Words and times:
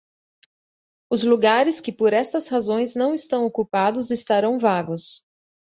Os 1.11 1.21
lugares 1.21 1.79
que 1.79 1.91
por 1.91 2.11
estas 2.11 2.47
razões 2.47 2.95
não 2.95 3.13
estão 3.13 3.45
ocupados 3.45 4.09
estarão 4.09 4.57
vagos. 4.57 5.27